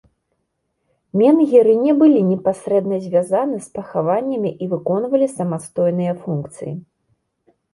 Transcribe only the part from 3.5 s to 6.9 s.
з пахаваннямі і выконвалі самастойныя функцыі.